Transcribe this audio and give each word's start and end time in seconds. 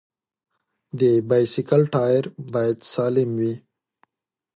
د 0.99 1.01
بایسکل 1.29 1.81
ټایر 1.93 2.23
باید 2.53 2.77
سالم 2.91 3.29
وي. 3.39 3.53